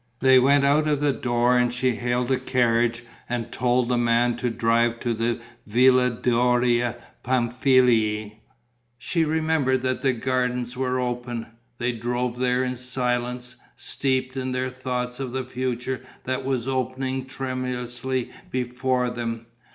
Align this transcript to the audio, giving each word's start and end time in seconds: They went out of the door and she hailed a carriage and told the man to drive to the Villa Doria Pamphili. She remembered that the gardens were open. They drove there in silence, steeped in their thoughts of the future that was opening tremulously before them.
They 0.19 0.39
went 0.39 0.65
out 0.65 0.87
of 0.87 0.99
the 0.99 1.13
door 1.13 1.55
and 1.59 1.71
she 1.71 1.91
hailed 1.91 2.31
a 2.31 2.39
carriage 2.39 3.03
and 3.29 3.51
told 3.51 3.87
the 3.87 3.99
man 3.99 4.35
to 4.37 4.49
drive 4.49 4.99
to 5.01 5.13
the 5.13 5.39
Villa 5.67 6.09
Doria 6.09 6.95
Pamphili. 7.23 8.39
She 8.97 9.23
remembered 9.23 9.83
that 9.83 10.01
the 10.01 10.13
gardens 10.13 10.75
were 10.75 10.99
open. 10.99 11.45
They 11.77 11.91
drove 11.91 12.39
there 12.39 12.63
in 12.63 12.77
silence, 12.77 13.57
steeped 13.75 14.35
in 14.35 14.53
their 14.53 14.71
thoughts 14.71 15.19
of 15.19 15.33
the 15.33 15.43
future 15.45 16.01
that 16.23 16.43
was 16.43 16.67
opening 16.67 17.25
tremulously 17.27 18.31
before 18.49 19.11
them. 19.11 19.45